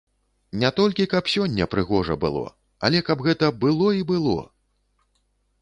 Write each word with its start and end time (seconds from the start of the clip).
Не 0.61 0.71
толькі 0.79 1.05
каб 1.11 1.27
сёння 1.33 1.67
прыгожа 1.75 2.17
было, 2.25 2.43
але 2.89 3.05
каб 3.11 3.21
гэта 3.29 3.53
было 3.67 3.87
і 4.01 4.05
было! 4.15 4.39